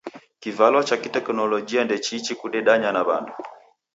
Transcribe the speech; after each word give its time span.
Kivalo 0.41 0.79
cha 0.83 0.97
teknolojia 0.97 1.81
ndechiichi 1.85 2.33
kudedanya 2.39 2.89
na 2.93 3.01
w'andu 3.07 3.33